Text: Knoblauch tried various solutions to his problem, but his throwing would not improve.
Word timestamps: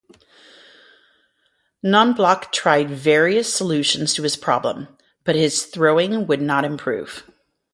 Knoblauch 1.85 2.51
tried 2.51 2.89
various 2.89 3.53
solutions 3.53 4.15
to 4.15 4.23
his 4.23 4.35
problem, 4.35 4.87
but 5.23 5.35
his 5.35 5.67
throwing 5.67 6.25
would 6.25 6.41
not 6.41 6.65
improve. 6.65 7.23